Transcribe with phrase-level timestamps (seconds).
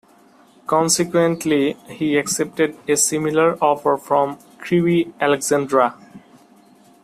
[0.65, 5.93] Consequently, he accepted a similar offer from Crewe Alexandra.